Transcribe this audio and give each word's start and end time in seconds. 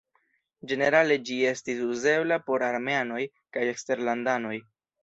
Ĝenerale 0.71 1.17
ĝi 1.27 1.37
estis 1.51 1.83
uzebla 1.89 2.41
por 2.49 2.67
armeanoj 2.71 3.23
kaj 3.35 3.71
eksterlandanoj. 3.77 4.61